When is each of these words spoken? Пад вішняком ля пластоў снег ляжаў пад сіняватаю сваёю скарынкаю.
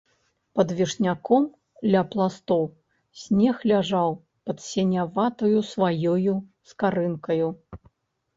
Пад 0.59 0.71
вішняком 0.77 1.43
ля 1.95 2.01
пластоў 2.13 2.63
снег 3.25 3.55
ляжаў 3.73 4.17
пад 4.49 4.57
сіняватаю 4.71 5.57
сваёю 5.75 6.35
скарынкаю. 6.73 7.47